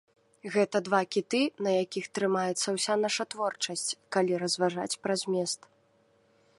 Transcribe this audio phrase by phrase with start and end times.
[0.53, 5.59] Гэта два кіты, на якіх трымаецца ўся наша творчасць, калі разважаць пра змест.